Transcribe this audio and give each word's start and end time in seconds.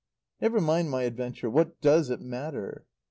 "Never 0.41 0.59
mind 0.59 0.89
my 0.89 1.03
adventure. 1.03 1.47
What 1.47 1.79
does 1.79 2.09
it 2.09 2.21
matter?" 2.21 2.87